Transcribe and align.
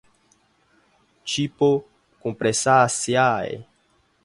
Tipo: 1.23 1.85
Cupressaceae. 2.19 3.63